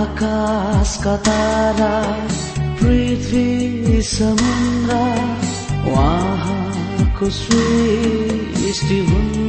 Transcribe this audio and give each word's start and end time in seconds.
आकाशका 0.00 1.16
तारा 1.26 1.92
पृथ्वी 2.80 4.02
समुद्र 4.02 4.96
उहाँको 5.92 7.30
सृष्टि 7.40 8.98
हुन्। 9.10 9.40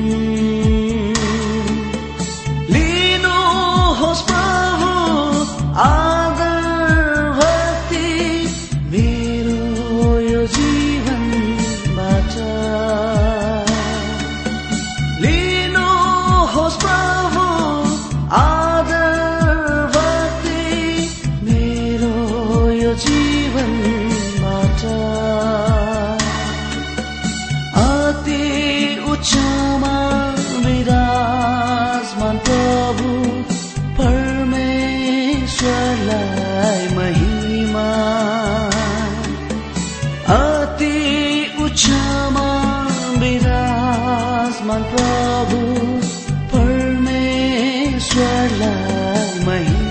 महीना 49.51 49.91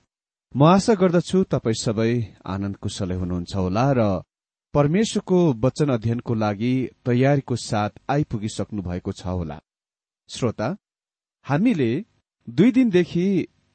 म 0.55 0.63
आशा 0.65 0.93
गर्दछु 1.01 1.39
तपाई 1.51 1.75
सबै 1.79 2.11
आनन्द 2.53 2.77
कुशलै 2.83 3.15
हुनुहुन्छ 3.19 3.53
होला 3.55 3.83
र 3.97 4.07
परमेश्वरको 4.73 5.37
वचन 5.63 5.89
अध्ययनको 5.95 6.33
लागि 6.35 6.71
तयारीको 7.07 7.55
साथ 7.61 8.01
आइपुगिसक्नु 8.15 8.81
भएको 8.87 9.11
छ 9.19 9.23
होला। 9.29 9.57
श्रोता 10.29 10.67
हामीले 11.45 11.89
दुई 12.47 12.71
दिनदेखि 12.77 13.25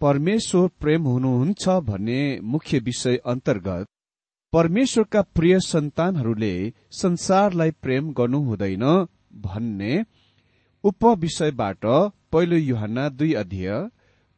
परमेश्वर 0.01 0.69
प्रेम 0.83 1.09
हुनुहुन्छ 1.13 1.79
भन्ने 1.89 2.21
मुख्य 2.53 2.79
विषय 2.89 3.17
अन्तर्गत 3.33 3.89
परमेश्वरका 4.53 5.23
प्रिय 5.37 5.59
सन्तानहरूले 5.71 6.55
संसारलाई 7.01 7.71
प्रेम 7.83 8.13
गर्नु 8.13 8.45
हुँदैन 8.49 8.87
भन्ने 9.43 9.93
उपविषयबाट 10.85 11.93
पहिलो 12.33 12.57
युहान 12.63 13.09
दुई 13.17 13.33
अध्यय 13.43 13.73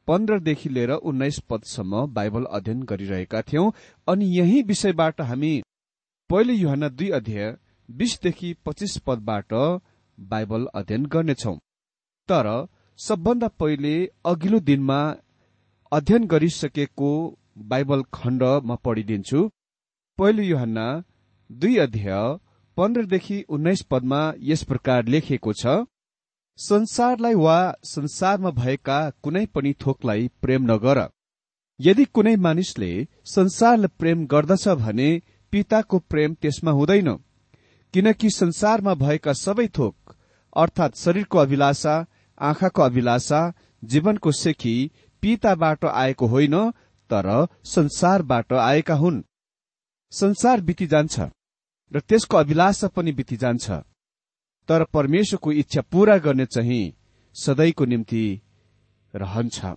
पन्ध्रदेखि 0.09 0.69
लिएर 0.69 0.91
उन्नाइस 0.91 1.39
पदसम्म 1.51 2.07
बाइबल 2.13 2.45
अध्ययन 2.51 2.83
गरिरहेका 2.83 3.43
थियौं। 3.43 3.71
अनि 4.09 4.27
यही 4.37 4.63
विषयबाट 4.63 5.21
हामी 5.21 5.51
पहिलो 6.31 6.55
युहान 6.55 6.89
दुई 6.89 7.09
अध्यय 7.19 7.57
बीसदेखि 7.89 8.55
पच्चिस 8.67 8.97
पदबाट 9.07 9.55
बाइबल 10.19 10.67
अध्ययन 10.75 11.05
गर्नेछौ। 11.07 11.55
तर 12.29 12.49
सबभन्दा 12.99 13.49
पहिले 13.61 13.95
अघिल्लो 14.27 14.61
दिनमा 14.61 15.01
अध्ययन 15.93 16.27
गरिसकेको 16.27 17.13
बाइबल 17.71 18.03
खण्ड 18.15 18.43
म 18.43 18.77
पढिदिन्छु। 18.85 19.41
पहिलो 20.19 20.43
युहन्ना 20.43 20.87
दुई 21.51 21.77
अध्याय 21.79 22.37
पन्ध्रदेखि 22.77 23.37
उन्नाइस 23.49 23.83
पदमा 23.91 24.21
यस 24.49 24.63
प्रकार 24.65 25.07
लेखिएको 25.07 25.53
छ। 25.53 25.67
संसारलाई 26.59 27.35
वा 27.35 27.57
संसारमा 27.85 28.51
भएका 28.51 28.99
कुनै 29.23 29.47
पनि 29.47 29.73
थोकलाई 29.73 30.29
प्रेम 30.43 30.63
नगर। 30.73 30.99
यदि 31.81 32.05
कुनै 32.05 32.37
मानिसले 32.37 32.89
संसारलाई 33.25 33.89
प्रेम 33.99 34.27
गर्दछ 34.27 34.69
भने 34.69 35.23
पिताको 35.53 35.99
प्रेम 35.99 36.35
त्यसमा 36.35 36.71
हुँदैन 36.71 37.11
किनकि 37.95 38.31
संसारमा 38.31 38.95
भएका 38.95 39.33
सबै 39.33 39.67
थोक 39.69 40.17
अर्थात 40.57 40.97
शरीरको 40.97 41.39
अभिलाषा 41.39 41.95
आँखाको 42.41 42.83
अभिलाषा 42.83 43.43
जीवनको 43.85 44.33
सेखी 44.33 44.75
पिताबाट 45.23 45.85
आएको 45.85 46.27
होइन 46.27 46.71
तर 47.11 47.29
संसारबाट 47.65 48.53
आएका 48.53 48.95
हुन्। 48.95 49.23
संसार 50.13 50.61
बिति 50.61 50.87
जान्छ 50.87 51.21
र 51.93 52.01
त्यसको 52.01 52.37
अभिलाषा 52.37 52.89
पनि 52.89 53.13
बिति 53.13 53.37
जान्छ 53.37 53.71
तर 54.69 54.85
परमेश्वरको 54.85 55.53
इच्छा 55.53 55.81
पूरा 55.93 56.17
गर्ने 56.19 56.47
चाहिँ 56.47 56.93
सदैको 57.37 57.85
निम्ति 57.85 58.25
रहन्छ। 59.15 59.75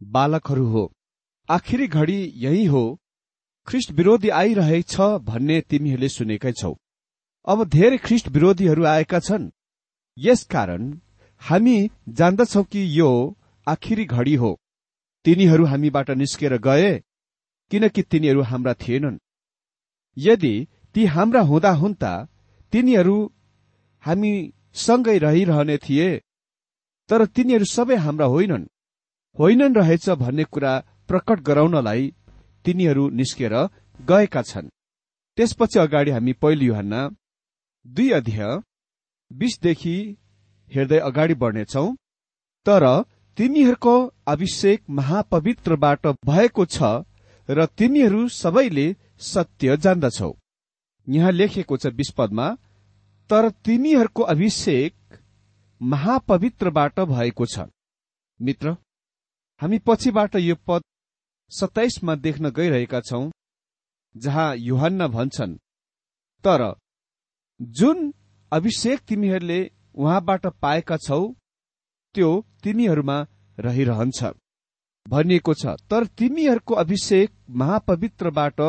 बालकहरू 0.00 0.66
हो 0.66 0.84
आखिरी 1.48 1.86
घडी 1.88 2.20
यही 2.36 2.64
हो 2.64 2.84
ख्रिस्ट 3.68 3.90
विरोधी 3.92 4.28
आइरहेछ 4.30 4.94
भन्ने 5.26 5.60
तिमीहरूले 5.60 6.08
सुनेकै 6.08 6.52
छौ। 6.52 6.72
अब 7.46 7.64
धेरै 7.68 7.98
ख्रिस्ट 7.98 8.28
विरोधीहरू 8.28 8.84
आएका 8.84 9.18
छन्। 9.18 9.50
यसकारण 10.18 10.82
हामी 11.42 11.76
जान्दछौ 12.08 12.62
कि 12.62 12.80
यो 12.98 13.10
आखिरी 13.66 14.04
घडी 14.06 14.34
हो। 14.34 14.50
तिनीहरू 15.24 15.64
हामीबाट 15.64 16.10
निस्केर 16.12 16.56
गए 16.58 16.90
किनकि 17.70 18.02
तिनीहरू 18.02 18.42
हाम्रा 18.42 18.74
थिएनन्। 18.74 19.18
यदि 20.16 20.54
ती 20.94 21.04
हाम्रा 21.06 21.40
हुँदा 21.40 21.70
हुन् 21.72 21.94
त 22.02 22.04
तिनीहरू 22.72 23.16
हामी 24.02 24.32
सँगै 24.76 25.16
रहिरहने 25.18 25.76
थिए 25.84 26.08
तर 27.08 27.24
तिनीहरू 27.36 27.66
सबै 27.66 27.96
हाम्रा 28.04 28.26
होइनन्। 28.34 28.64
होइनन् 29.36 29.76
रहेछ 29.76 30.08
भन्ने 30.22 30.44
कुरा 30.54 30.72
प्रकट 31.08 31.40
गराउनलाई 31.48 32.04
तिनीहरू 32.64 33.04
निस्केर 33.18 33.54
गएका 33.98 34.42
छन्। 34.42 34.72
त्यसपछि 35.38 35.78
अगाडि 35.78 36.10
हामी 36.10 36.32
पहिलो 36.42 36.64
युहानमा 36.64 37.00
दुई 37.86 38.08
अध्याय 38.18 38.60
बीसदेखि 39.30 39.96
हेर्दै 40.72 40.98
अगाडि 41.08 41.34
बढ्नेछौ। 41.42 41.86
तर 42.66 42.84
तिमीहरूको 43.38 43.94
अभिषेक 44.26 44.80
महापवित्रबाट 44.98 46.06
भएको 46.28 46.64
छ 46.66 46.78
र 47.48 47.66
तिमीहरू 47.78 48.20
सबैले 48.32 48.86
सत्य 49.30 49.76
जान्दछौ। 49.84 50.30
यहाँ 51.06 51.32
लेखेको 51.32 51.76
छ 51.76 51.86
विस्पदमा 51.98 52.46
तर 53.30 53.48
तिमीहरूको 53.64 54.22
अभिषेक 54.24 54.94
महापवित्रबाट 55.80 57.00
भएको 57.08 57.46
छ। 57.46 57.66
मित्र 58.40 58.76
हामी 59.60 59.78
पछिबाट 59.86 60.36
यो 60.36 60.54
पद 60.66 60.82
सत्ताइसमा 61.52 62.14
देख्न 62.16 62.50
गइरहेका 62.50 63.00
छौं 63.00 63.24
जहाँ 64.14 64.54
युहन्न 64.58 65.08
भन्छन् 65.08 65.56
तर 66.44 66.62
जुन 67.60 68.12
अभिषेक 68.52 69.00
तिमीहरूले 69.08 69.60
उहाँबाट 69.94 70.46
पाएका 70.62 70.96
छौ 70.98 71.20
त्यो 72.14 72.30
तिमीहरूमा 72.62 73.18
रहिरहन्छ। 73.58 74.22
भनिएको 75.06 75.54
छ 75.54 75.74
तर 75.90 76.06
तिमीहरूको 76.18 76.74
अभिषेक 76.74 77.30
महापवित्रबाट 77.60 78.60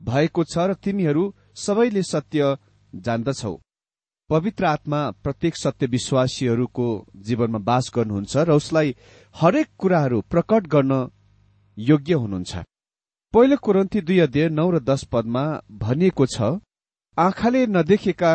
भएको 0.00 0.44
छ 0.44 0.58
र 0.68 0.74
तिमीहरू 0.84 1.24
सबैले 1.56 2.02
सत्य 2.02 2.56
जान्दछौ। 3.04 3.54
पवित्र 4.30 4.64
आत्मा 4.64 5.00
प्रत्येक 5.22 5.56
सत्य 5.56 5.86
विश्वासीहरूको 5.86 6.86
जीवनमा 7.16 7.58
बास 7.58 7.90
गर्नुहुन्छ 7.94 8.36
र 8.36 8.50
उसलाई 8.52 8.94
हरेक 9.34 9.68
कुराहरू 9.78 10.20
प्रकट 10.30 10.66
गर्न 10.66 10.92
योग्य 11.78 12.14
हुनुहुन्छ। 12.14 12.52
पहिलो 13.34 13.56
कुरन्ती 13.56 14.00
दुई 14.00 14.18
अध्यय 14.18 14.48
नौ 14.48 14.70
र 14.70 14.78
दश 14.80 15.04
पदमा 15.12 15.44
भनिएको 15.72 16.26
छ 16.26 16.58
आँखाले 17.16 17.66
नदेखेका 17.66 18.32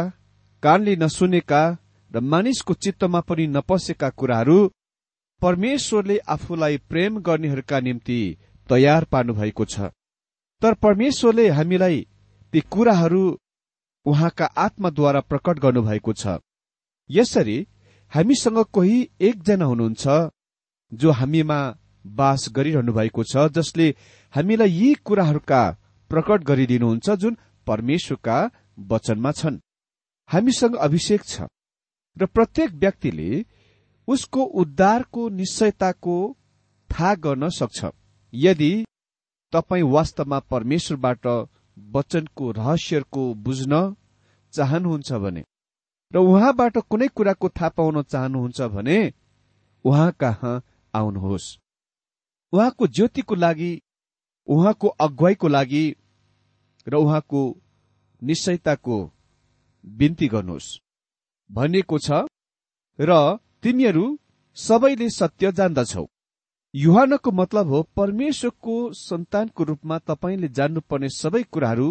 कानले 0.63 0.95
नसुनेका 0.95 1.61
र 2.11 2.19
मानिसको 2.21 2.73
चित्तमा 2.73 3.19
पनि 3.19 3.47
नपसेका 3.47 4.09
कुराहरू 4.09 4.59
परमेश्वरले 5.41 6.17
आफूलाई 6.27 6.77
प्रेम 6.89 7.17
गर्नेहरूका 7.19 7.79
निम्ति 7.79 8.19
तयार 8.69 9.03
पार्नु 9.11 9.33
भएको 9.33 9.65
छ। 9.65 9.91
तर 10.61 10.73
परमेश्वरले 10.73 11.47
हामीलाई 11.49 11.97
ती 12.53 12.59
कुराहरू 12.71 13.23
उहाँका 14.05 14.46
आत्माद्वारा 14.58 15.20
प्रकट 15.22 15.60
गर्नुभएको 15.60 16.13
छ। 16.13 16.38
यसरी 17.10 17.58
हामीसँग 18.12 18.63
कोही 18.74 18.98
एकजना 19.22 19.65
हुनुहुन्छ 19.65 20.05
जो 20.91 21.12
हामीमा 21.12 21.60
बास 22.05 22.46
गरिरहनु 22.55 22.93
भएको 22.93 23.24
छ 23.24 23.48
जसले 23.55 23.88
हामीलाई 24.34 24.72
यी 24.72 24.93
कुराहरूका 25.05 25.62
प्रकट 26.12 26.43
गरिदिनुहुन्छ 26.43 27.10
जुन 27.22 27.38
परमेश्वरका 27.67 28.38
वचनमा 28.91 29.31
छन्। 29.31 29.60
हामीसँग 30.29 30.75
अभिषेक 30.77 31.24
छ 31.24 31.48
र 32.17 32.25
प्रत्येक 32.25 32.72
व्यक्तिले 32.74 33.46
उसको 34.08 34.43
उद्धारको 34.62 35.27
निश्चयताको 35.29 36.15
थाहा 36.89 37.13
गर्न 37.15 37.50
सक्छ। 37.51 37.86
यदि 38.34 38.74
तपाईँ 39.53 39.84
वास्तवमा 39.88 40.39
परमेश्वरबाट 40.51 41.27
वचनको 41.77 42.51
रहस्यको 42.51 43.23
बुझ्न 43.33 43.95
चाहनुहुन्छ 44.53 45.11
भने 45.13 45.43
र 46.11 46.17
उहाँबाट 46.17 46.77
कुनै 46.77 47.07
कुराको 47.07 47.49
थाहा 47.49 47.69
पाउन 47.69 48.01
चाहनुहुन्छ 48.03 48.61
भने 48.61 48.97
उहाँ 49.85 50.11
कहाँ 50.11 50.61
आउनुहोस्। 50.93 51.45
उहाँको 52.53 52.87
ज्योतिको 52.87 53.35
लागि 53.35 53.71
उहाँको 54.47 54.87
अगुवाईको 54.87 55.47
लागि 55.47 55.83
र 56.87 56.95
उहाँको 56.95 57.41
निश्चयताको 58.21 58.97
बिन्ती 59.85 60.27
गर्नुहोस्। 60.27 60.77
भनिएको 61.49 61.97
छ 61.99 62.25
र 62.99 63.37
तिमीहरू 63.61 64.05
सबैले 64.57 65.09
सत्य 65.09 65.51
जान्दछौ। 65.51 66.05
युहानको 66.73 67.31
मतलब 67.31 67.67
हो 67.67 67.81
परमेश्वरको 67.95 68.75
सन्तानको 68.93 69.63
रूपमा 69.63 69.97
तपाईँले 69.99 70.47
जान्नुपर्ने 70.49 71.09
सबै 71.09 71.41
कुराहरू 71.43 71.87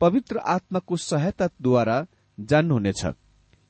पवित्र 0.00 0.38
आत्माको 0.46 0.96
सहायताद्वारा 0.96 2.06
जान्नुहुनेछ। 2.38 3.04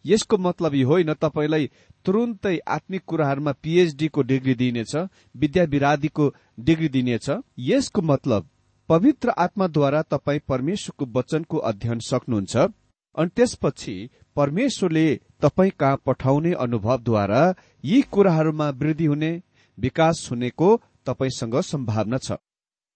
यसको 0.04 0.38
मतलब 0.38 0.74
यो 0.74 0.86
होइन 0.88 1.12
तपाईँलाई 1.14 1.70
तुरुन्तै 2.04 2.56
आत्मिक 2.68 3.04
कुराहरूमा 3.04 3.52
पीएचडीको 3.62 4.22
डिग्री 4.22 4.54
दिइनेछ 4.54 4.96
विद्या 5.36 5.64
विरादीको 5.64 6.32
डिग्री 6.60 6.88
दिइनेछ। 6.88 7.30
यसको 7.58 8.02
मतलब 8.02 8.48
पवित्र 8.88 9.30
आत्माद्वारा 9.38 10.02
तपाईँ 10.10 10.40
परमेश्वरको 10.48 11.10
वचनको 11.18 11.58
अध्ययन 11.66 11.98
सक्नुहुन्छ 12.00 12.56
अनि 12.56 13.30
त्यसपछि 13.36 13.94
परमेश्वरले 14.36 15.06
तपाईँ 15.40 15.76
कहाँ 15.78 16.00
पठाउने 16.06 16.52
अनुभवद्वारा 16.60 17.42
यी 17.84 18.02
कुराहरूमा 18.10 18.70
वृद्धि 18.80 19.04
हुने 19.04 19.32
विकास 19.80 20.28
हुनेको 20.30 20.68
तपाईँसँग 21.06 21.56
सम्भावना 21.62 22.18
छ। 22.18 22.32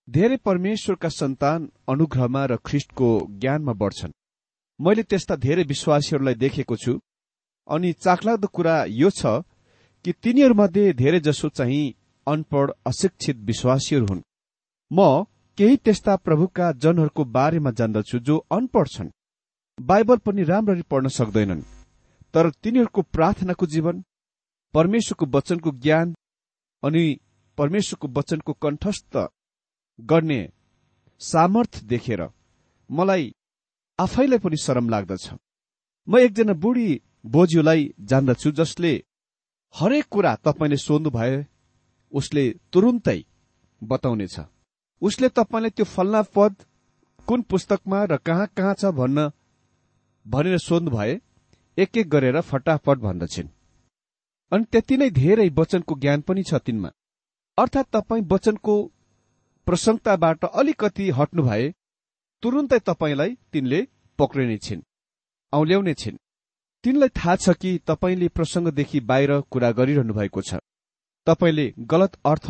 धेरै 0.09 0.37
परमेश्वरका 0.45 1.09
सन्तान 1.09 1.71
अनुग्रहमा 1.89 2.45
र 2.45 2.57
ख्रिष्टको 2.67 3.09
ज्ञानमा 3.41 3.73
बढ्छन्। 3.73 4.13
मैले 4.81 5.03
त्यस्ता 5.03 5.37
धेरै 5.37 5.63
विश्वासीहरूलाई 5.63 6.35
देखेको 6.35 6.77
छु। 6.77 6.93
अनि 7.69 7.93
चाखलाग्दो 8.05 8.49
कुरा 8.49 8.77
यो 8.93 9.11
छ 9.11 9.41
कि 10.05 10.13
तिनीहरूमध्ये 10.13 10.93
धेरै 10.93 11.21
जसो 11.21 11.49
चाहिँ 11.49 11.95
अनपढ 12.27 12.71
अशिक्षित 12.87 13.37
विश्वासीहरू 13.41 14.07
हुन्। 14.07 14.23
म 14.91 15.25
केही 15.59 15.77
त्यस्ता 15.77 16.17
प्रभुका 16.17 16.73
जनहरूको 16.83 17.25
बारेमा 17.25 17.71
जान्दछु 17.71 18.19
जो 18.19 18.37
अनपढ 18.53 18.89
छन्। 18.89 19.11
बाइबल 19.79 20.17
पनि 20.17 20.43
राम्ररी 20.43 20.83
पढ्न 20.83 21.09
सक्दैनन्। 21.09 21.63
तर 22.35 22.51
तिनीहरूको 22.63 23.03
प्रार्थनाको 23.15 23.67
जीवन 23.67 24.05
परमेश्वरको 24.75 25.27
वचनको 25.27 25.71
ज्ञान 25.79 26.15
अनि 26.85 27.05
परमेश्वरको 27.59 28.09
वचनको 28.17 28.53
कण्ठस्थ 28.63 29.17
गर्ने 29.99 30.41
सामर्थ्य 31.21 31.87
देखेर 31.87 32.23
मलाई 32.91 33.25
आफैलाई 33.99 34.39
पनि 34.45 34.57
शरम 34.57 34.89
लाग्दछ। 34.89 35.25
म 36.09 36.19
एकजना 36.19 36.55
बुढी 36.63 36.89
बोज्यूलाई 37.35 37.83
जान्दछु 38.11 38.51
जसले 38.61 38.93
हरेक 39.75 40.07
कुरा 40.11 40.35
तपाईँले 40.45 40.77
सोध्नु 40.79 41.11
भए 41.11 41.45
उसले 42.13 42.45
तुरुन्तै 42.73 43.21
बताउनेछ। 43.83 44.37
उसले 45.03 45.29
तपाईँले 45.39 45.71
त्यो 45.71 45.85
फल्ना 45.95 46.23
पद 46.35 46.53
कुन 47.29 47.43
पुस्तकमा 47.51 48.05
र 48.05 48.17
कहाँ 48.27 48.47
कहाँ 48.57 48.75
छ 48.75 48.93
भन्न 48.99 49.31
भनेर 50.27 50.59
सोध्नु 50.59 50.91
भए 50.91 51.21
एक 51.79 51.97
एक 51.99 52.09
गरेर 52.09 52.41
फटाफट 52.43 52.99
भन्दछिन्। 52.99 53.54
अनि 54.53 54.65
त्यति 54.73 54.97
नै 54.97 55.09
धेरै 55.11 55.49
वचनको 55.59 55.95
ज्ञान 55.99 56.21
पनि 56.21 56.43
छ 56.43 56.61
तिनमा। 56.67 56.91
अर्थात् 57.59 57.93
तपाईँ 57.93 58.27
वचनको 58.31 58.75
प्रसङ्गताबाट 59.67 60.45
अलिकति 60.45 61.09
हट्नु 61.11 61.43
भए 61.43 61.71
तुरुन्तै 62.43 62.79
तपाईँलाई 62.87 63.31
तिनले 63.53 63.81
पक्रिने 64.19 64.59
छिन् 64.59 64.83
औल्याउने 65.53 65.95
छिन्। 65.95 66.23
तिनलाई 66.85 67.09
थाहा 67.17 67.37
छ 67.37 67.57
कि 67.61 67.71
तपाईँले 67.87 68.29
प्रसङ्गदेखि 68.29 69.01
बाहिर 69.01 69.31
कुरा 69.51 69.71
गरिरहनु 69.73 70.15
भएको 70.15 70.43
छ। 70.43 70.61
तपाईँले 71.27 71.67
गलत 71.91 72.19
अर्थ 72.25 72.49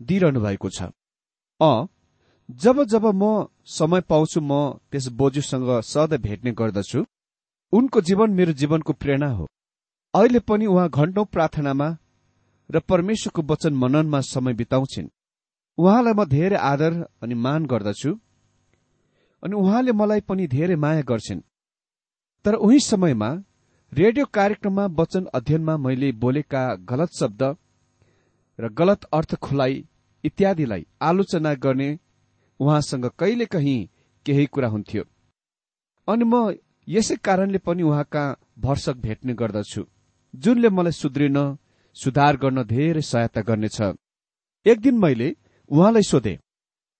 दिइरहनु 0.00 0.40
भएको 0.40 0.70
छ। 0.70 0.90
अ 1.60 1.72
जब 2.48 2.82
जब 2.84 3.04
म 3.14 3.46
समय 3.68 4.00
पाउँछु 4.00 4.40
म 4.40 4.80
त्यस 4.90 5.06
बोजूसँग 5.14 5.70
सधैँ 5.84 6.18
भेट्ने 6.18 6.52
गर्दछु। 6.52 7.04
उनको 7.72 8.00
जीवन 8.00 8.30
मेरो 8.30 8.52
जीवनको 8.52 8.92
प्रेरणा 8.92 9.30
हो। 9.30 9.46
अहिले 10.14 10.38
पनि 10.40 10.66
उहाँ 10.66 10.88
घण्टौं 10.88 11.24
प्रार्थनामा 11.24 11.88
र 12.70 12.80
परमेश्वरको 12.80 13.42
वचन 13.42 13.74
मननमा 13.74 14.20
समय 14.20 14.54
बिताउँछिन्। 14.54 15.08
उहाँलाई 15.78 16.14
म 16.14 16.24
धेरै 16.24 16.56
आदर 16.56 16.92
अनि 17.22 17.34
मान 17.34 17.66
गर्दछु 17.66 18.12
अनि 19.42 19.54
उहाँले 19.54 19.92
मलाई 19.92 20.20
पनि 20.20 20.46
धेरै 20.46 20.76
माया 20.76 21.02
गर्छिन्। 21.02 21.40
तर 22.44 22.54
उही 22.56 22.78
समयमा 22.80 23.30
रेडियो 23.92 24.24
कार्यक्रममा 24.32 24.86
वचन 24.98 25.24
अध्ययनमा 25.34 25.76
मैले 25.76 26.10
बोलेका 26.12 26.62
गलत 26.90 27.10
शब्द 27.20 27.42
र 28.58 28.68
गलत 28.70 29.04
अर्थ 29.12 29.34
खुलाइ 29.34 29.84
इत्यादिलाई 30.24 30.86
आलोचना 31.02 31.54
गर्ने 31.64 31.90
उहाँसँग 32.60 33.06
कहिलेकाहीँ 33.18 33.88
केही 34.26 34.46
कुरा 34.46 34.68
हुन्थ्यो। 34.68 35.04
अनि 36.08 36.24
म 36.24 36.34
यसै 36.88 37.16
कारणले 37.24 37.58
पनि 37.58 37.82
उहाँका 37.82 38.24
भर्सक 38.58 38.96
भेट्ने 38.96 39.34
गर्दछु। 39.34 39.84
जुनले 40.38 40.68
मलाई 40.68 40.92
सुध्रिन 40.92 41.38
सुधार 41.96 42.36
गर्न 42.36 42.62
धेरै 42.64 43.02
सहायता 43.02 43.40
गर्नेछ। 43.48 43.78
एक 44.66 44.80
दिन 44.80 44.94
मैले 44.98 45.28
उहाँलाई 45.70 46.02
सोधे 46.02 46.34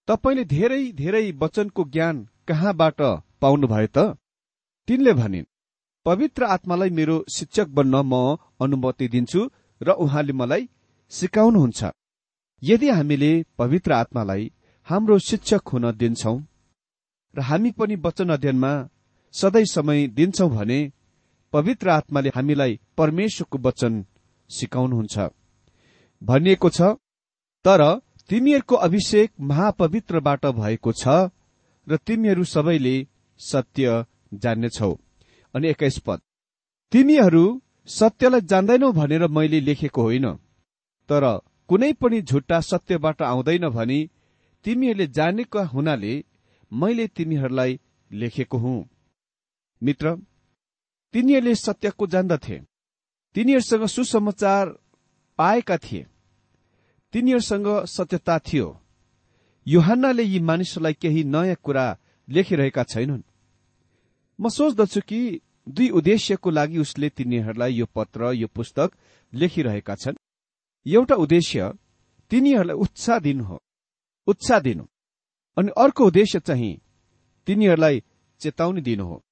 तपाईँले 0.09 0.45
धेरै 0.55 0.83
धेरै 0.93 1.25
वचनको 1.43 1.85
ज्ञान 1.95 2.17
कहाँबाट 2.49 3.01
पाउनुभयो 3.43 3.89
त? 3.97 3.99
तिनले 4.89 5.13
भनिन् 5.13 5.51
पवित्र 6.07 6.45
आत्मालाई 6.47 6.91
मेरो 6.91 7.17
शिक्षक 7.29 7.69
बन्न 7.69 7.95
म 8.05 8.15
अनुमति 8.61 9.09
दिन्छु 9.09 9.41
र 9.81 9.89
उहाँले 10.05 10.33
मलाई 10.33 10.69
सिकाउनुहुन्छ। 11.13 11.81
यदि 12.63 12.89
हामीले 12.91 13.33
पवित्र 13.59 13.93
आत्मालाई 13.93 14.51
हाम्रो 14.89 15.19
शिक्षक 15.29 15.69
हुन 15.69 15.85
दिन्छौ 15.93 16.37
र 17.35 17.41
हामी 17.41 17.71
पनि 17.71 17.97
वचन 18.05 18.29
अध्ययनमा 18.31 18.73
सधैँ 19.35 19.65
समय 19.67 20.07
दिन्छौ 20.17 20.49
भने 20.49 20.81
पवित्र 21.53 21.89
आत्माले 21.91 22.29
हामीलाई 22.29 22.79
परमेश्वरको 22.99 23.59
वचन 23.59 24.05
सिकाउनुहुन्छ। 24.51 25.17
भनिएको 26.23 26.69
छ 26.71 26.81
तर 27.65 27.83
तिमीहरूको 28.31 28.75
अभिषेक 28.87 29.31
महापवित्रबाट 29.41 30.47
भएको 30.55 30.93
छ 30.93 31.09
र 31.87 31.97
तिमीहरू 32.07 32.45
सबैले 32.45 32.97
सत्य 33.41 34.05
जान्नेछौ। 34.35 34.93
अनि 35.55 35.69
एक्काइस 35.69 35.99
पद 35.99 36.21
तिमीहरू 36.93 37.45
सत्यलाई 37.89 38.41
जान्दैनौ 38.43 38.93
भनेर 38.93 39.27
मैले 39.29 39.61
लेखेको 39.61 40.03
होइन 40.03 40.27
तर 41.09 41.25
कुनै 41.69 41.93
पनि 41.93 42.21
झुट्टा 42.23 42.61
सत्यबाट 42.61 43.23
आउँदैन 43.23 43.69
भनी 43.69 44.01
तिमीहरूले 44.65 45.07
जानेका 45.17 45.63
हुनाले 45.65 46.15
मैले 46.73 47.07
तिमीहरूलाई 47.17 47.81
लेखेको 48.11 48.59
हुँ। 48.59 48.79
मित्र 49.83 50.17
तिनीहरूले 51.13 51.55
सत्यको 51.55 52.07
जान्दथे। 52.07 52.61
तिनीहरूसँग 53.35 53.87
सुसमाचार 53.87 54.69
पाएका 55.39 55.77
थिए। 55.77 56.07
तिनीहरूसँग 57.13 57.85
सत्यता 57.85 58.39
थियो। 58.39 58.83
युहान्नाले 59.67 60.23
यी 60.23 60.41
मानिसहरूलाई 60.41 60.95
केही 60.95 61.25
नयाँ 61.25 61.57
कुरा 61.63 61.99
लेखिरहेका 62.29 62.83
छैनन्। 62.83 63.23
म 64.41 64.49
सोच्दछु 64.49 65.01
कि 65.01 65.41
दुई 65.69 65.89
उद्देश्यको 65.89 66.51
लागि 66.51 66.79
उसले 66.79 67.09
तिनीहरूलाई 67.09 67.73
यो 67.73 67.87
पत्र 67.87 68.33
यो 68.33 68.47
पुस्तक 68.47 68.91
लेखिरहेका 69.35 69.95
छन्। 69.95 70.17
एउटा 70.87 71.15
उद्देश्य 71.15 71.73
तिनीहरूलाई 72.31 72.77
उत्साह 72.77 73.19
दिनु 73.19 73.45
हो। 73.45 73.63
उत्साह 74.27 74.59
दिनु। 74.59 74.85
अनि 75.57 75.71
अर्को 75.79 76.07
उद्देश्य 76.07 76.41
चाहिँ 76.41 76.81
तिनीहरूलाई 77.47 78.03
चेतावनी 78.41 78.81
दिनु 78.81 79.05
हो। 79.05 79.25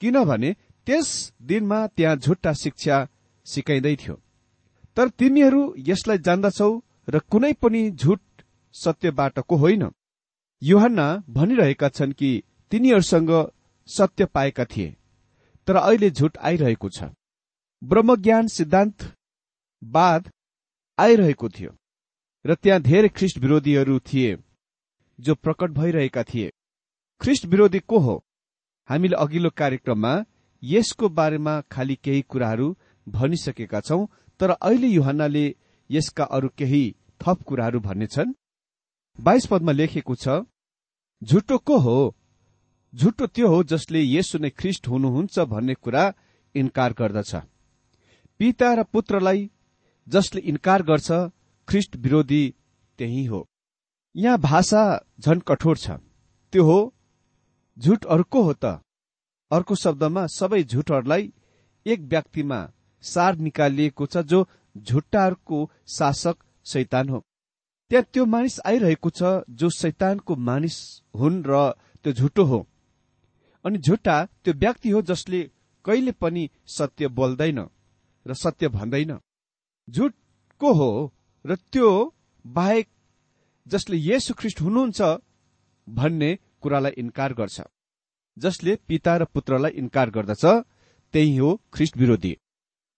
किनभने 0.00 0.56
त्यस 0.86 1.08
दिनमा 1.42 1.86
त्यहाँ 1.86 2.16
झुट्टा 2.16 2.52
शिक्षा 2.52 2.96
सिकाइँदै 3.46 3.94
थियो। 3.96 4.14
तर 4.96 5.08
तिमीहरू 5.18 5.62
यसलाई 5.88 6.18
जान्दछौ 6.18 6.70
र 7.08 7.18
कुनै 7.30 7.52
पनि 7.62 7.82
झुट 7.92 8.20
सत्यबाटको 8.74 9.56
होइन? 9.56 9.82
युहन्ना 10.62 11.06
भनिरहेका 11.28 11.88
छन् 11.88 12.12
कि 12.12 12.30
तिनीहरूसँग 12.72 13.30
सत्य 13.88 14.24
पाएका 14.26 14.64
थिए 14.64 14.96
तर 15.68 15.76
अहिले 15.76 16.10
झुट 16.10 16.38
आइरहेको 16.38 16.88
छ। 16.88 17.04
ब्रह्मज्ञान 17.82 18.46
सिद्धान्त 18.48 19.12
बाद 19.82 20.30
आइरहेको 20.98 21.48
थियो 21.48 21.72
र 22.44 22.54
त्यहाँ 22.54 22.80
धेरै 22.82 23.08
ख्रिस्ट 23.08 23.38
विरोधीहरू 23.38 23.98
थिए 24.00 24.36
जो 25.18 25.34
प्रकट 25.34 25.70
भइरहेका 25.70 26.22
थिए। 26.24 26.50
ख्रिस्ट 27.20 27.46
विरोधी 27.46 27.78
को 27.80 27.98
हो? 27.98 28.14
हामीले 28.88 29.16
अघिल्लो 29.16 29.50
कार्यक्रममा 29.56 30.12
यसको 30.62 31.08
बारेमा 31.08 31.60
खालि 31.72 31.96
केही 32.04 32.22
कुराहरू 32.22 32.76
भनिसकेका 33.06 33.80
छौं 33.80 34.06
तर 34.40 34.50
अहिले 34.52 34.88
युहन्नाले 34.88 35.44
यसका 35.90 36.24
अरू 36.26 36.48
केही 36.58 36.84
थप 37.20 37.42
कुराहरू 37.42 37.80
भन्नेछन्। 37.80 38.34
बाइस 39.18 39.46
पदमा 39.46 39.72
लेखेको 39.72 40.14
छ 40.14 40.42
झुटो 41.22 41.58
को 41.58 41.78
हो? 41.78 42.14
झुटो 42.94 43.26
त्यो 43.26 43.48
हो 43.48 43.62
जसले 43.64 44.00
यसो 44.02 44.38
नै 44.38 44.50
ख्रिस्ट 44.50 44.88
हुनुहुन्छ 44.88 45.38
भन्ने 45.50 45.74
कुरा 45.74 46.04
इन्कार 46.54 46.92
गर्दछ। 46.98 47.34
पिता 48.40 48.68
र 48.74 48.82
पुत्रलाई 48.82 49.50
जसले 50.06 50.40
इन्कार 50.40 50.82
गर्छ 50.82 51.10
ख्रिस्ट 51.68 51.96
विरोधी 51.96 52.44
त्यही 52.98 53.24
हो। 53.24 53.46
यहाँ 54.14 54.38
भाषा 54.40 54.82
झन 55.20 55.38
कठोर 55.48 55.76
छ। 55.76 55.90
त्यो 56.52 56.62
हो 56.64 56.78
झुट 57.78 58.04
अर्को 58.06 58.42
हो 58.42 58.52
त। 58.52 58.80
अर्को 59.50 59.74
शब्दमा 59.74 60.26
सबै 60.28 60.62
झुटहरूलाई 60.64 61.32
एक 61.86 62.00
व्यक्तिमा 62.10 62.60
सार 63.04 63.36
निकालिएको 63.38 64.06
छ 64.06 64.22
जो 64.24 64.46
झुट्टाहरूको 64.76 65.58
शासक 65.88 66.36
शैतान 66.66 67.08
हो। 67.08 67.18
त्यहाँ 67.90 68.04
त्यो 68.12 68.24
मानिस 68.26 68.60
आइरहेको 68.66 69.10
छ 69.10 69.22
जो 69.50 69.70
शैतानको 69.70 70.36
मानिस 70.38 70.76
हुन् 71.14 71.42
र 71.46 71.70
त्यो 72.04 72.12
झुटो 72.12 72.44
हो। 72.44 72.66
अनि 73.64 73.78
झुट्टा 73.78 74.16
त्यो 74.44 74.54
व्यक्ति 74.54 74.90
हो 74.90 75.02
जसले 75.02 75.42
कहिले 75.84 76.12
पनि 76.12 76.48
सत्य 76.66 77.08
बोल्दैन 77.08 77.58
र 78.26 78.34
सत्य 78.34 78.68
भन्दैन। 78.68 79.18
झुट 79.88 80.14
को 80.60 80.72
हो 80.72 80.90
र 81.44 81.56
त्यो 81.72 81.90
बाहेक 82.44 82.88
जसले 83.66 83.96
येशु 83.96 84.34
ख्रिस्ट 84.34 84.60
हुनुहुन्छ 84.60 85.00
भन्ने 85.88 86.30
कुरालाई 86.62 86.92
इन्कार 86.92 87.32
गर्छ। 87.34 87.60
जसले 88.40 88.76
पिता 88.88 89.16
र 89.16 89.24
पुत्रलाई 89.34 89.72
इन्कार 89.80 90.10
गर्दछ 90.10 90.44
त्यही 91.14 91.36
हो 91.36 91.50
ख्रिस्ट 91.72 91.96
विरोधी 91.96 92.32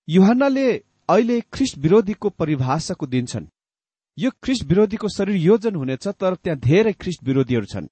युहानले 0.09 0.69
अहिले 1.09 1.41
ख्रिस्ट 1.53 1.79
विरोधीको 1.79 2.29
परिभाषाको 2.41 3.07
दिन्छन् 3.07 3.53
यो 4.19 4.31
ख्रिस्ट 4.43 4.65
विरोधीको 4.65 5.09
शरीर 5.09 5.37
योजन 5.37 5.75
हुनेछ 5.75 6.07
तर 6.21 6.35
त्यहाँ 6.35 6.59
धेरै 6.59 6.93
ख्रिस्ट 6.93 7.23
विरोधीहरू 7.25 7.67
छन्। 7.67 7.87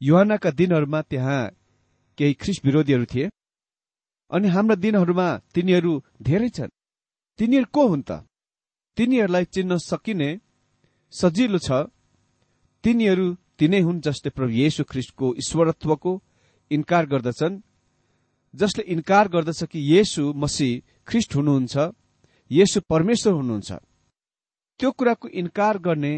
युहानका 0.00 0.50
दिनहरूमा 0.50 1.00
त्यहाँ 1.02 1.40
केही 2.18 2.34
ख्रिस्ट 2.34 2.64
विरोधीहरू 2.64 3.04
थिए। 3.04 3.30
अनि 4.30 4.48
हाम्रा 4.48 4.74
दिनहरूमा 4.74 5.28
तिनीहरू 5.54 5.92
धेरै 6.22 6.48
छन्। 6.48 6.70
तिनीहरू 7.38 7.66
को 7.72 7.82
हुन् 7.88 8.02
त? 8.02 8.10
तिनीहरूलाई 8.96 9.44
चिन्न 9.44 9.78
सकिने 9.78 10.30
सजिलो 11.12 11.58
छ। 11.58 11.68
तिनीहरू 12.84 13.26
तिनै 13.58 13.80
हुन् 13.80 14.00
जसले 14.00 14.30
प्रभु 14.30 14.52
येशु 14.62 14.84
ख्रिस्टको 14.84 15.26
ईश्वरत्वको 15.42 16.12
इन्कार 16.70 17.06
गर्दछन्। 17.06 17.60
जसले 18.54 18.82
इन्कार 18.92 19.28
गर्दछ 19.28 19.60
कि 19.64 19.78
येशु 19.94 20.32
मसी 20.32 20.70
ख्रिस्ट 21.06 21.34
हुनुहुन्छ 21.36 21.74
येशु 22.50 22.80
परमेश्वर 22.90 23.32
हुनुहुन्छ 23.32 23.70
त्यो 24.80 24.90
कुराको 24.92 25.28
इन्कार 25.40 25.78
गर्ने 25.78 26.14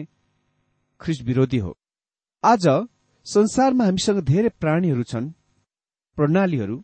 ख्रिस्ट 1.01 1.23
विरोधी 1.25 1.59
हो। 1.59 1.73
आज 2.45 2.65
संसारमा 3.27 3.85
हामीसँग 3.85 4.21
धेरै 4.25 4.49
प्राणीहरू 4.61 5.03
छन् 5.03 5.33
प्रणालीहरू 6.19 6.77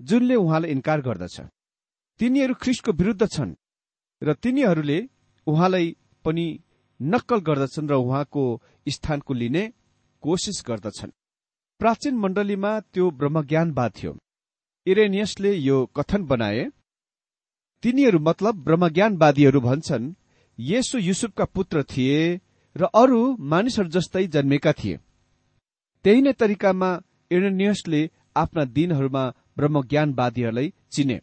जुनले 0.00 0.34
उहाँलाई 0.34 0.70
इन्कार 0.70 1.00
गर्दछ। 1.00 1.36
तिनीहरू 2.20 2.54
ख्रिस्टको 2.62 2.92
विरुद्ध 2.92 3.22
छन् 3.26 3.54
र 4.22 4.34
तिनीहरूले 4.42 4.98
उहाँलाई 5.46 5.86
पनि 6.24 6.46
नक्कल 7.00 7.40
गर्दछन् 7.48 7.90
र 7.90 7.94
उहाँको 7.94 8.42
स्थानको 8.86 9.32
लिने 9.34 9.62
कोसिस 10.22 10.62
गर्दछन्। 10.66 11.10
प्राचीन 11.82 12.14
मण्डलीमा 12.14 12.72
त्यो 12.94 13.04
ब्रह्मज्ञानवाद 13.10 13.92
थियो। 13.92 14.10
इरेनियसले 14.86 15.50
यो 15.58 15.76
कथन 15.96 16.24
बनाए 16.24 16.64
तिनीहरू 17.82 18.18
मतलब 18.18 18.54
ब्रह्मज्ञानवादीहरू 18.64 19.60
भन्छन् 19.60 20.04
येसु 20.58 20.98
युसुफका 20.98 21.44
पुत्र 21.44 21.82
थिए 21.82 22.18
र 22.76 22.88
अरू 22.94 23.20
मानिसहरू 23.52 23.88
जस्तै 23.88 24.26
जन्मेका 24.34 24.72
थिए। 24.80 24.96
त्यही 26.04 26.20
नै 26.22 26.32
तरिकामा 26.40 26.90
इरेनियसले 27.30 28.00
आफ्ना 28.36 28.64
दिनहरूमा 28.76 29.24
ब्रह्मज्ञानवादीहरूलाई 29.56 30.68
चिने। 30.92 31.18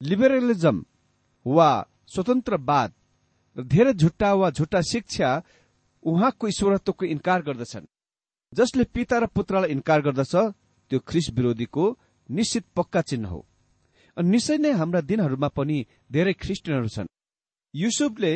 लिबरलिजम 0.00 0.76
वा 1.46 1.70
स्वतन्त्रवाद 2.12 2.90
र 3.56 3.64
धेरै 3.72 3.92
झुट्टा 3.94 4.30
वा 4.34 4.50
झुट्टा 4.50 4.80
शिक्षा 4.92 5.30
उहाँको 6.02 6.44
ईश्वरत्वको 6.48 7.04
इन्कार 7.06 7.42
गर्दछन्। 7.48 7.86
जसले 8.52 8.84
पिता 8.84 9.18
र 9.18 9.26
पुत्रलाई 9.26 9.70
इन्कार 9.70 10.00
गर्दछ 10.02 10.34
त्यो 10.90 10.98
ख्रिस 11.00 11.30
विरोधीको 11.30 11.84
निश्चित 12.30 12.64
पक्का 12.76 13.00
चिन्ह 13.00 13.28
हो। 13.28 13.46
अनि 14.16 14.28
निश्चय 14.28 14.58
नै 14.58 14.70
हाम्रा 14.72 15.00
दिनहरूमा 15.00 15.48
पनि 15.48 15.86
धेरै 16.12 16.32
ख्रिस्टियनहरू 16.32 16.88
छन्। 16.88 17.06
युसुफले 17.74 18.32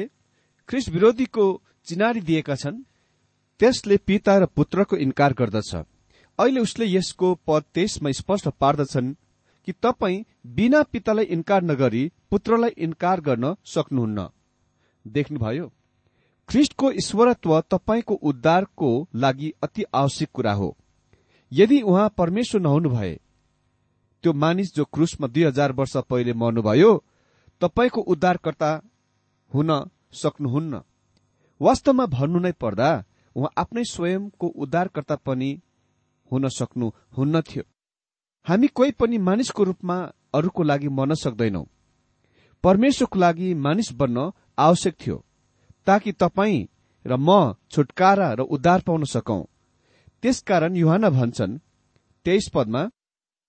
ख्रिस 0.68 0.88
विरोधीको 0.88 1.46
चिनारी 1.84 2.20
दिएका 2.20 2.54
छन्। 2.54 2.82
त्यसले 3.60 3.96
पिता 3.96 4.38
र 4.38 4.46
पुत्रको 4.46 4.96
इन्कार 4.96 5.32
गर्दछ। 5.32 5.74
अहिले 6.38 6.60
उसले 6.60 6.86
यसको 6.86 7.34
पद 7.46 7.62
तेइसमा 7.74 8.10
स्पष्ट 8.10 8.48
पार्दछन् 8.60 9.14
कि 9.66 9.72
तपाईँ 9.72 10.24
बिना 10.46 10.82
पितालाई 10.82 11.24
इन्कार 11.24 11.62
नगरी 11.62 12.12
पुत्रलाई 12.30 12.70
इन्कार 12.78 13.20
गर्न 13.20 13.54
सक्नुहुन्न। 13.64 14.28
देख्नुभयो 15.06 15.72
ख्रिस्टको 16.48 16.90
ईश्वरत्व 16.92 17.60
तपाईँको 17.60 18.14
उद्धारको 18.14 19.08
लागि 19.14 19.52
अति 19.62 19.84
आवश्यक 19.94 20.28
कुरा 20.32 20.52
हो। 20.52 20.76
यदि 21.52 21.80
उहाँ 21.80 22.08
परमेश्वर 22.18 22.60
नहुनु 22.60 22.90
भए 22.90 23.20
त्यो 24.24 24.32
मानिस 24.32 24.74
जो 24.74 24.84
क्रुसमा 24.84 25.26
दुई 25.26 25.44
हजार 25.44 25.72
वर्ष 25.72 25.96
पहिले 25.96 26.32
मर्नुभयो 26.32 26.92
तपाईँको 27.60 28.00
उद्धारकर्ता 28.00 28.70
हुन 29.54 29.70
सक्नुहुन्न। 30.12 30.80
वास्तवमा 31.60 32.06
भन्नु 32.06 32.38
नै 32.38 32.52
पर्दा 32.52 33.04
उहाँ 33.36 33.50
आफ्नै 33.58 33.84
स्वयंको 33.84 34.46
उद्धारकर्ता 34.46 35.16
पनि 35.16 35.50
हुन 36.30 36.48
सक्नुहुन्न 36.48 37.40
थियो। 37.40 37.62
हामी 38.46 38.66
कोही 38.66 38.90
पनि 38.90 39.18
मानिसको 39.18 39.62
रूपमा 39.64 39.96
अरूको 40.34 40.62
लागि 40.62 40.88
मर्न 40.88 41.14
सक्दैनौ। 41.14 41.64
परमेश्वरको 42.64 43.18
लागि 43.18 43.54
मानिस 43.54 43.92
बन्न 43.92 44.30
आवश्यक 44.58 44.94
थियो। 45.06 45.24
ताकि 45.86 46.12
तपाईँ 46.12 46.66
र 47.04 47.16
म 47.16 47.54
छुटकारा 47.70 48.28
र 48.34 48.40
उद्धार 48.40 48.80
पाउन 48.86 49.04
सकौं। 49.04 49.42
त्यसकारण 50.22 50.76
युहान 50.76 51.08
भन्छन् 51.08 51.58
तेइस 52.26 52.48
पदमा 52.54 52.82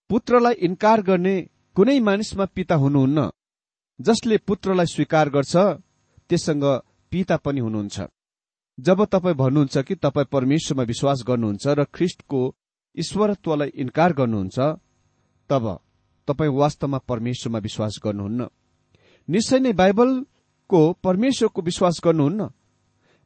पुत्रलाई 0.10 0.54
इन्कार 0.68 1.02
गर्ने 1.02 1.36
कुनै 1.76 2.00
मानिसमा 2.00 2.46
पिता 2.46 2.76
हुनुहुन्न। 2.76 3.30
जसले 4.00 4.38
पुत्रलाई 4.38 4.86
स्वीकार 4.86 5.30
गर्छ 5.30 5.56
त्यससँग 6.30 6.66
पिता 7.12 7.38
पनि 7.38 7.60
हुनुहुन्छ। 7.60 7.98
जब 8.78 9.06
तपाईँ 9.06 9.36
भन्नुहुन्छ 9.36 9.78
कि 9.78 9.96
तपाईँ 9.96 10.32
परमेश्वरमा 10.32 10.84
विश्वास 10.84 11.24
गर्नुहुन्छ 11.28 11.66
र 11.68 11.84
ख्रिस्टको 11.96 12.42
ईश्वरत्वलाई 12.96 13.70
इन्कार 13.82 14.14
गर्नुहुन्छ 14.14 14.58
तब 15.50 15.66
तपाईँ 16.28 16.52
वास्तवमा 16.52 16.98
परमेश्वरमा 16.98 17.60
विश्वास 17.60 18.00
गर्नुहुन्न। 18.04 18.48
निश्चय 19.30 19.60
नै 19.60 19.72
बाइबलको 20.70 20.94
परमेश्वरको 21.04 21.62
विश्वास 21.62 22.00
गर्नुहुन्न? 22.04 22.50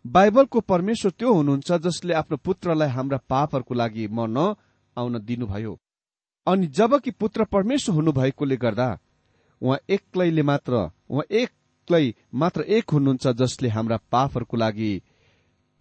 बाइबलको 0.05 0.59
परमेश्वर 0.61 1.11
त्यो 1.11 1.33
हुनुहुन्छ 1.33 1.71
जसले 1.71 2.13
आफ्नो 2.13 2.37
पुत्रलाई 2.37 2.89
हाम्रा 2.89 3.17
पापहरूको 3.29 3.73
लागि 3.75 4.07
मर्न 4.07 4.55
आउन 4.97 5.19
दिनुभयो। 5.19 5.79
अनि 6.47 6.67
जबकि 6.67 7.11
पुत्र 7.11 7.43
परमेश्वर 7.45 7.95
हुनुभएकोले 7.95 8.57
गर्दा 8.57 8.99
उहाँ 9.61 9.77
एक्लैले 9.89 10.43
मात्र 10.43 10.91
उहाँ 11.09 11.23
एक्लै 11.31 12.13
मात्र 12.33 12.61
एक 12.61 12.89
हुनुहुन्छ 12.91 13.27
जसले 13.27 13.69
हाम्रा 13.69 13.97
पापहरूको 14.11 14.57
लागि 14.57 15.01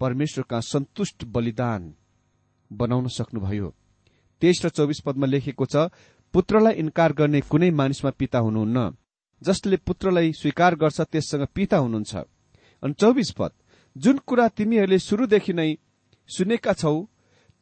परमेश्वरका 0.00 0.60
सन्तुष्ट 0.60 1.24
बलिदान 1.24 1.94
बनाउन 2.70 3.08
सक्नुभयो। 3.08 3.74
तेइस 4.42 4.64
र 4.64 4.68
पदमा 5.02 5.26
लेखेको 5.26 5.66
छ 5.66 5.90
पुत्रलाई 6.34 6.74
इन्कार 6.74 7.12
गर्ने 7.12 7.40
कुनै 7.40 7.70
मानिसमा 7.70 8.10
पिता 8.10 8.38
हुनुहुन्न। 8.38 8.94
जसले 9.42 9.76
पुत्रलाई 9.78 10.32
स्वीकार 10.32 10.74
गर्छ 10.74 11.00
त्यससँग 11.00 11.46
पिता 11.54 11.76
हुनुहुन्छ। 11.76 12.14
अनि 12.82 12.94
चौबिस 12.94 13.30
पद 13.30 13.52
जुन 13.96 14.16
कुरा 14.18 14.46
तिमीहरूले 14.48 14.98
शुरूदेखि 14.98 15.52
नै 15.52 15.70
सुनेका 16.28 16.72
छौ 16.72 16.96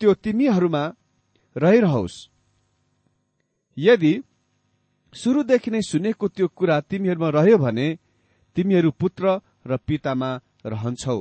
त्यो 0.01 0.15
तिमीहरूमा 0.15 0.83
रहिरहोस्। 1.57 2.15
यदि 3.77 4.13
सुरुदेखि 5.15 5.71
नै 5.71 5.81
सुनेको 5.83 6.27
त्यो 6.29 6.47
कुरा 6.49 6.77
तिमीहरूमा 6.81 7.29
रह्यो 7.29 7.59
भने 7.59 7.89
तिमीहरू 8.57 8.91
पुत्र 8.91 9.25
र 9.67 9.77
पितामा 9.77 10.31
रहन्छौ। 10.67 11.19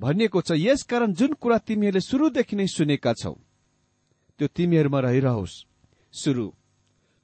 भनिएको 0.00 0.40
छ 0.40 0.50
यसकारण 0.58 1.12
जुन 1.14 1.32
कुरा 1.32 1.58
तिमीहरूले 1.58 2.00
सुरुदेखि 2.00 2.56
नै 2.56 2.66
सुनेका 2.66 3.12
छौ 3.14 3.34
त्यो 4.40 4.46
तिमीहरूमा 4.56 5.00
रहिरहोस्। 5.00 5.54
सुरु। 6.14 6.46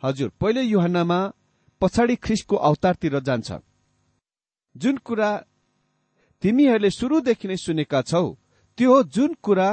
हजुर 0.03 0.29
पहिले 0.41 0.63
युहानमा 0.65 1.21
पछाडि 1.81 2.17
ख्रिसको 2.17 2.57
अवतारतिर 2.59 3.19
जान्छ। 3.21 3.49
जुन 4.77 4.97
कुरा 4.99 5.31
तिमीहरूले 6.43 6.91
सुरुदेखि 6.91 7.49
नै 7.49 7.57
सुनेका 7.57 8.01
छौ 8.03 8.27
त्यो 8.79 9.03
जुन 9.15 9.31
कुरा 9.43 9.69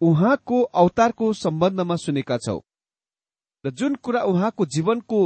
उहाँको 0.00 0.58
अवतारको 0.74 1.32
सम्बन्धमा 1.34 1.96
सुनेका 1.96 2.36
छौ 2.38 2.58
र 3.64 3.70
जुन 3.70 3.94
कुरा 3.96 4.20
उहाँको 4.22 4.66
जीवनको 4.66 5.20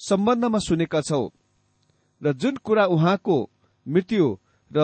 सम्बन्धमा 0.00 0.58
सुनेका 0.58 1.00
छौ 1.00 1.22
र 2.22 2.32
जुन 2.32 2.56
कुरा 2.64 2.84
उहाँको 2.86 3.36
मृत्यु 3.86 4.24
र 4.70 4.78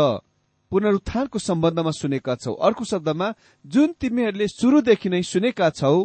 पुनरुत्थानको 0.72 1.38
सम्बन्धमा 1.38 1.90
सुनेका 1.92 2.34
छौ। 2.34 2.52
अर्को 2.58 2.84
शब्दमा 2.84 3.26
जुन 3.64 3.92
तिमीहरूले 4.00 4.46
सुरुदेखि 4.48 5.08
नै 5.08 5.22
सुनेका 5.22 5.70
छौ 5.70 5.96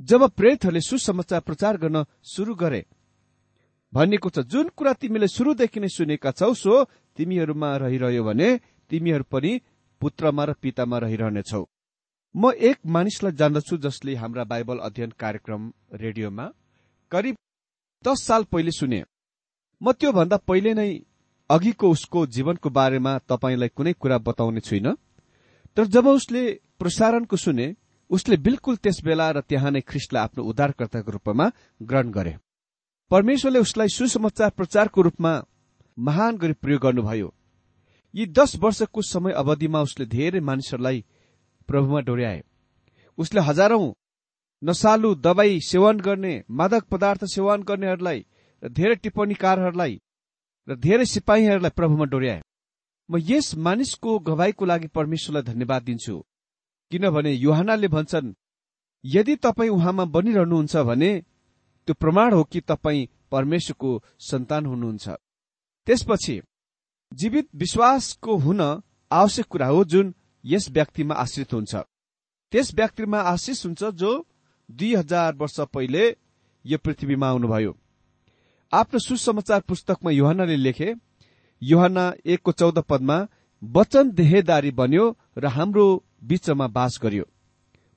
जब 0.00 0.22
प्रेतहरूले 0.30 0.80
सुसमाचार 0.80 1.40
प्रचार 1.40 1.76
गर्न 1.76 2.04
सुरु 2.24 2.54
गरे 2.54 2.82
भनिएको 3.92 4.28
छ 4.30 4.38
जुन 4.44 4.68
कुरा 4.76 4.92
तिमीले 5.00 5.28
सुरुदेखि 5.28 5.80
नै 5.80 5.88
सुनेका 5.88 6.30
छौ 6.32 6.52
सो 6.54 6.84
तिमीहरूमा 7.18 7.70
रहिरह्यो 7.76 8.22
भने 8.24 8.48
तिमीहरू 8.90 9.24
पनि 9.32 9.52
पुत्रमा 10.00 10.44
र 10.44 10.52
पितामा 10.62 10.98
रहिरहनेछौ। 10.98 11.62
म 12.34 12.52
एक 12.52 12.78
मानिसलाई 12.86 13.32
जान्दछु 13.32 13.76
जसले 13.84 14.14
हाम्रा 14.14 14.44
बाइबल 14.44 14.78
अध्ययन 14.78 15.10
कार्यक्रम 15.18 15.62
रेडियोमा 15.94 16.46
करिब 17.12 17.36
दस 18.04 18.18
साल 18.22 18.44
पहिले 18.52 18.70
सुने। 18.70 19.00
म 19.80 19.92
त्योभन्दा 19.92 20.36
पहिले 20.48 20.74
नै 20.74 20.90
अघिको 21.50 21.90
उसको 21.90 22.26
जीवनको 22.28 22.70
बारेमा 22.70 23.12
तपाईँलाई 23.24 23.68
कुनै 23.68 23.92
कुरा 23.94 24.18
बताउने 24.18 24.60
छुइन। 24.60 24.88
तर 25.76 25.86
जब 25.86 26.06
उसले 26.08 26.42
प्रसारणको 26.78 27.36
सुने 27.36 27.66
उसले 28.10 28.36
बिल्कुल 28.38 28.76
त्यस 28.76 29.00
बेला 29.04 29.30
र 29.30 29.40
त्यहाँ 29.40 29.70
नै 29.70 29.80
ख्रिस्टलाई 29.80 30.22
आफ्नो 30.22 30.44
उद्धारकर्ताको 30.44 31.10
रूपमा 31.10 31.46
ग्रहण 31.80 32.10
गरे। 32.10 32.34
परमेश्वरले 33.10 33.58
उसलाई 33.58 33.88
सुसमाचार 33.88 34.50
प्रचारको 34.50 35.02
रूपमा 35.02 35.32
महान 35.98 36.36
गरी 36.36 36.52
प्रयोग 36.52 36.80
गर्नुभयो। 36.82 37.34
यी 38.14 38.26
दश 38.26 38.56
वर्षको 38.56 39.02
समय 39.02 39.32
अवधिमा 39.32 39.80
उसले 39.80 40.06
धेरै 40.06 40.40
मानिसहरूलाई 40.40 41.04
प्रभुमा 41.68 42.00
डोर्याए। 42.00 42.42
उसले 43.18 43.40
हजारौं 43.40 43.92
नसालु 44.62 45.14
दवाई 45.14 45.60
सेवन 45.60 46.00
गर्ने 46.00 46.34
मादक 46.50 46.84
पदार्थ 46.84 47.24
सेवन 47.24 47.62
गर्नेहरूलाई 47.62 48.24
र 48.62 48.68
धेरै 48.68 48.94
टिप्पणीकारहरूलाई 48.94 49.94
र 50.68 50.74
धेरै 50.76 51.04
सिपाहीहरूलाई 51.04 51.70
प्रभुमा 51.70 52.04
डोर्याए। 52.04 52.42
म 53.08 53.18
यस 53.20 53.54
मानिसको 53.56 54.18
गवाईको 54.18 54.64
लागि 54.64 54.86
परमेश्वरलाई 54.88 55.42
धन्यवाद 55.42 55.82
दिन्छु। 55.82 56.16
किनभने 56.92 57.32
युहानाले 57.32 57.88
भन्छन् 57.88 58.34
यदि 59.04 59.36
तपाईँ 59.36 59.70
उहाँमा 59.70 60.04
बनिरहनुहुन्छ 60.04 60.76
भने 60.88 61.10
त्यो 61.88 61.94
प्रमाण 61.94 62.34
हो 62.34 62.42
कि 62.44 62.60
तपाईँ 62.60 63.06
परमेश्वरको 63.32 63.90
सन्तान 64.20 64.66
हुनुहुन्छ? 64.66 65.08
त्यसपछि 65.86 66.40
जीवित 67.12 67.48
विश्वासको 67.54 68.36
हुन 68.36 68.60
आवश्यक 69.10 69.46
कुरा 69.48 69.66
हो 69.66 69.84
जुन 69.84 70.14
यस 70.44 70.68
व्यक्तिमा 70.70 71.14
आश्रित 71.14 71.52
हुन्छ। 71.54 71.74
त्यस 72.52 72.74
व्यक्तिमा 72.74 73.20
आशिष 73.32 73.64
हुन्छ 73.66 73.84
जो 73.96 74.10
दुई 74.68 74.94
हजार 74.94 75.34
वर्ष 75.34 75.60
पहिले 75.72 76.04
यो 76.64 76.78
पृथ्वीमा 76.78 77.28
आउनुभयो। 77.28 77.72
आफ्नो 78.72 78.98
सुसमाचार 78.98 79.60
पुस्तकमा 79.60 80.10
युहानले 80.10 80.56
लेखे 80.56 80.92
युहाना 81.62 82.04
एकको 82.26 82.52
चौध 82.52 82.78
पदमा 82.84 83.16
वचन 83.62 84.10
देहेदारी 84.10 84.70
बन्यो 84.70 85.06
र 85.38 85.46
हाम्रो 85.56 85.86
बीचमा 86.24 86.66
बास 86.68 86.98
गर्यो। 87.02 87.24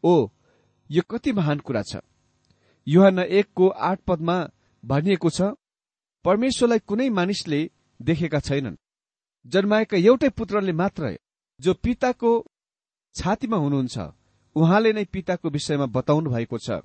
ओ 0.03 0.13
यो 0.89 1.01
कति 1.09 1.31
महान 1.31 1.59
कुरा 1.59 1.81
छ। 1.81 1.95
युहाना 2.91 3.23
एकको 3.39 3.67
आठ 3.89 3.99
पदमा 4.07 4.37
भनिएको 4.83 5.29
छ 5.29 5.41
परमेश्वरलाई 6.25 6.79
कुनै 6.89 7.09
मानिसले 7.09 7.59
देखेका 7.99 8.39
छैनन्। 8.39 8.75
जन्माएका 9.45 9.97
एउटै 9.97 10.29
पुत्रले 10.29 10.73
मात्र 10.73 11.17
जो 11.59 11.73
पिताको 11.83 12.31
छातीमा 13.15 13.57
हुनुहुन्छ 13.57 13.97
उहाँले 14.55 14.91
नै 14.93 15.03
पिताको 15.13 15.49
विषयमा 15.49 15.85
बताउनु 15.97 16.29
भएको 16.29 16.57
छ। 16.57 16.81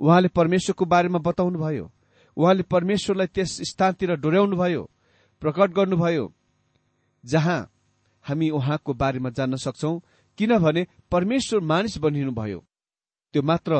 उहाँले 0.00 0.28
परमेश्वरको 0.28 0.84
बारेमा 0.84 1.18
बताउनु 1.18 1.58
भयो 1.58 1.86
उहाँले 2.36 2.62
परमेश्वरलाई 2.72 3.26
त्यस 3.34 3.50
स्थानतिर 3.70 4.14
डोर्याउनुभयो 4.16 4.82
प्रकट 5.42 5.70
गर्नुभयो 5.70 6.24
जहाँ 7.24 7.60
हामी 8.24 8.48
उहाँको 8.50 8.94
बारेमा 8.94 9.30
जान्न 9.30 9.56
सक्छौ। 9.56 9.92
किनभने 10.38 10.86
परमेश्वर 11.10 11.60
मानिस 11.60 11.98
बनिनुभयो। 11.98 12.58
त्यो 13.34 13.42
मात्र 13.42 13.72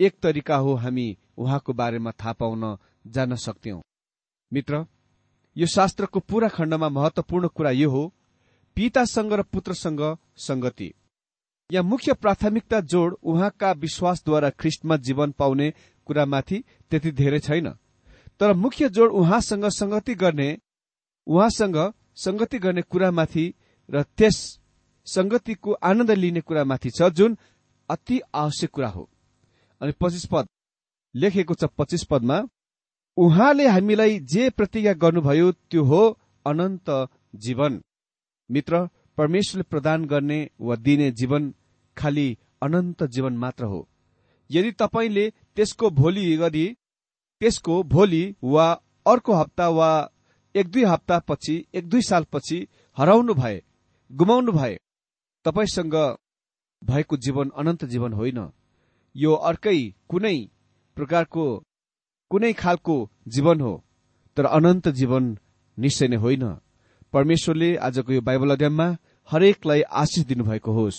एक 0.00 0.14
तरिका 0.22 0.56
हो 0.56 0.74
हामी 0.74 1.16
उहाँको 1.38 1.72
बारेमा 1.72 2.10
थाहा 2.12 2.32
पाउन 2.32 2.76
जान्न 3.06 3.36
सक्थ्यौं। 3.36 3.80
मित्र 4.52 4.84
यो 5.56 5.66
शास्त्रको 5.66 6.20
पूरा 6.20 6.48
खण्डमा 6.48 6.88
महत्वपूर्ण 6.88 7.48
कुरा 7.48 7.70
यो 7.70 7.90
हो 7.90 8.02
पितासँग 8.76 9.32
र 9.32 9.42
पुत्रसँग 9.42 10.00
संगति 10.38 10.92
यहाँ 11.70 11.84
मुख्य 11.84 12.12
प्राथमिकता 12.14 12.80
जोड 12.82 13.16
उहाँका 13.22 13.72
विश्वासद्वारा 13.72 14.50
ख्रिस्टमा 14.50 14.96
जीवन 14.96 15.30
पाउने 15.32 15.72
कुरामाथि 16.06 16.62
त्यति 16.90 17.10
धेरै 17.12 17.38
छैन। 17.38 17.68
तर 18.40 18.52
मुख्य 18.54 18.88
जोड 18.88 19.10
उहाँसँग 19.12 19.68
संगति 19.70 20.14
गर्ने 20.14 20.56
उहाँसँग 21.26 21.76
संगति 22.16 22.58
गर्ने 22.58 22.82
कुरामाथि 22.82 23.52
र 23.88 24.02
त्यस 24.16 24.38
संगतिको 25.06 25.72
आनन्द 25.72 26.10
लिने 26.12 26.40
कुरामाथि 26.40 26.90
छ 26.90 27.08
जुन 27.10 27.36
अति 27.88 28.20
आवश्यक 28.34 28.70
कुरा 28.70 28.88
हो। 28.88 29.09
अनि 29.80 29.92
पच्चिस 29.92 30.26
पद। 30.26 30.48
लेखेको 31.14 31.54
छ 31.54 31.64
पच्चिस 31.78 32.04
पदमा 32.04 32.42
उहाँले 33.16 33.66
हामीलाई 33.68 34.18
जे 34.18 34.50
प्रतिज्ञा 34.50 34.92
गर्नुभयो 34.94 35.52
त्यो 35.52 35.84
हो 35.84 36.02
अनन्त 36.46 37.08
जीवन। 37.36 37.80
मित्र 38.50 38.88
परमेश्वरले 39.18 39.62
प्रदान 39.62 40.04
गर्ने 40.04 40.50
वा 40.60 40.76
दिने 40.76 41.10
जीवन 41.12 41.54
खालि 41.96 42.28
अनन्त 42.62 43.02
जीवन 43.04 43.36
मात्र 43.36 43.64
हो। 43.64 43.88
यदि 44.50 44.72
तपाईँले 44.72 45.30
त्यसको 45.56 45.90
भोलि 45.90 46.22
यदि 46.34 46.66
त्यसको 47.40 47.82
भोलि 47.82 48.22
वा 48.44 48.66
अर्को 49.06 49.32
हप्ता 49.32 49.68
वा 49.68 49.90
एक 50.54 50.68
दुई 50.68 50.84
हप्ता 50.84 51.18
पछि 51.18 51.64
एक 51.74 51.88
दुई 51.88 52.02
साल 52.02 52.24
पछि 52.32 52.66
हराउनु 52.96 53.34
भए 53.34 53.62
गुमाउनु 54.10 54.52
भए 54.52 54.78
तपाईँसँग 55.44 55.94
भएको 56.82 57.16
जीवन 57.16 57.50
अनन्त 57.56 57.84
जीवन 57.84 58.12
होइन। 58.12 58.40
यो 59.16 59.32
अर्कै 59.34 59.78
कुनै 60.08 60.38
प्रकारको 60.96 61.64
कुनै 62.30 62.52
खालको 62.52 62.96
जीवन 63.28 63.60
हो 63.60 63.84
तर 64.36 64.44
अनन्त 64.46 64.88
जीवन 64.88 65.38
निश्चय 65.78 66.08
नै 66.08 66.16
होइन। 66.16 66.44
परमेश्वरले 67.12 67.76
आजको 67.76 68.12
यो 68.12 68.20
बाइबल 68.20 68.50
अध्ययनमा 68.50 68.88
हरेकलाई 69.28 69.80
आशिष 69.82 70.24
दिनुभएको 70.24 70.72
होस्। 70.72 70.98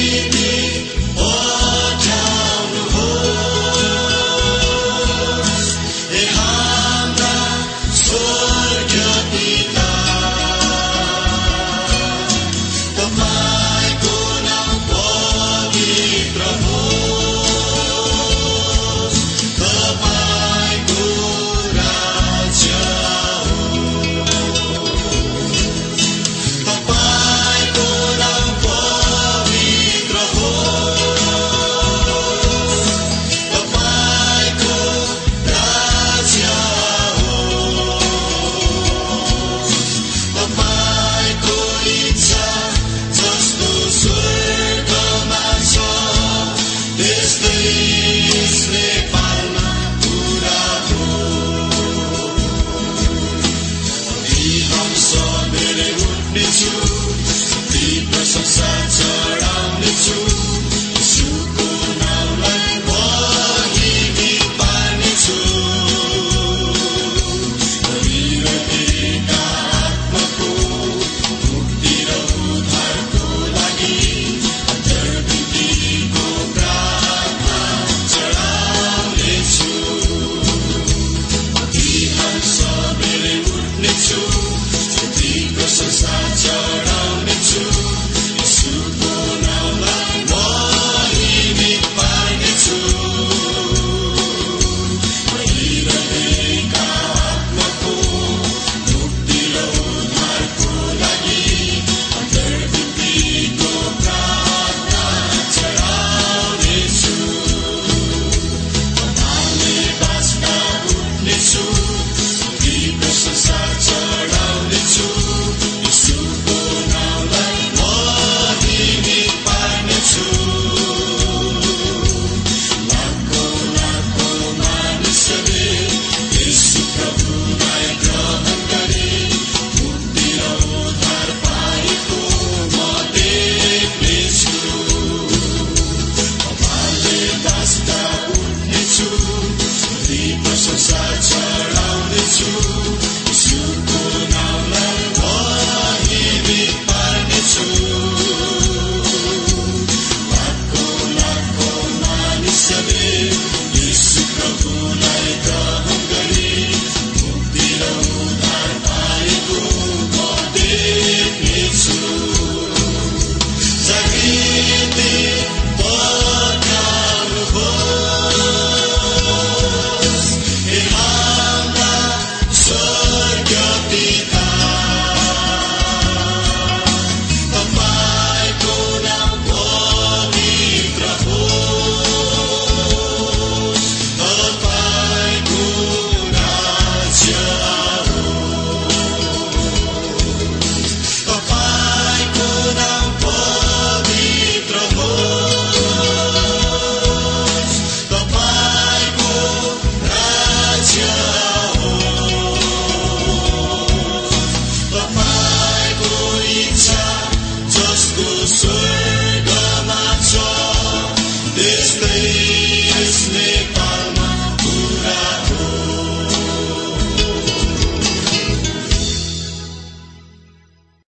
Baby. 0.00 0.39